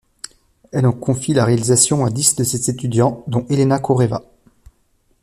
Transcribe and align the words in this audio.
Elle 0.71 0.87
en 0.87 0.93
confie 0.93 1.31
la 1.31 1.45
réalisation 1.45 2.03
à 2.03 2.09
dix 2.09 2.33
de 2.35 2.43
ses 2.43 2.71
étudiants, 2.71 3.23
dont 3.27 3.45
Elena 3.51 3.77
Khoreva. 3.77 4.23